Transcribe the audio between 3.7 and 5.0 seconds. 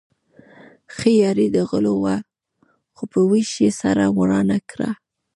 سره ورانه کړه.